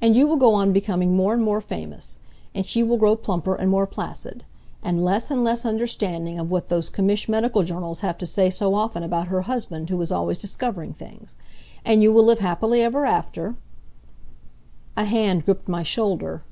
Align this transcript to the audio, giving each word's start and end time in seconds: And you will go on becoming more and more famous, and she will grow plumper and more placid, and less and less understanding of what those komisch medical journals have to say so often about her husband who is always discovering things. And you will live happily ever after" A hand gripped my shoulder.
And 0.00 0.14
you 0.14 0.28
will 0.28 0.36
go 0.36 0.54
on 0.54 0.72
becoming 0.72 1.16
more 1.16 1.34
and 1.34 1.42
more 1.42 1.60
famous, 1.60 2.20
and 2.54 2.64
she 2.64 2.84
will 2.84 2.98
grow 2.98 3.16
plumper 3.16 3.56
and 3.56 3.68
more 3.68 3.84
placid, 3.84 4.44
and 4.80 5.04
less 5.04 5.28
and 5.28 5.42
less 5.42 5.66
understanding 5.66 6.38
of 6.38 6.52
what 6.52 6.68
those 6.68 6.88
komisch 6.88 7.28
medical 7.28 7.64
journals 7.64 7.98
have 7.98 8.16
to 8.18 8.26
say 8.26 8.48
so 8.48 8.76
often 8.76 9.02
about 9.02 9.26
her 9.26 9.40
husband 9.42 9.90
who 9.90 10.00
is 10.00 10.12
always 10.12 10.38
discovering 10.38 10.92
things. 10.92 11.34
And 11.84 12.00
you 12.00 12.12
will 12.12 12.22
live 12.22 12.38
happily 12.38 12.80
ever 12.80 13.06
after" 13.06 13.56
A 14.96 15.04
hand 15.04 15.44
gripped 15.44 15.66
my 15.66 15.82
shoulder. 15.82 16.44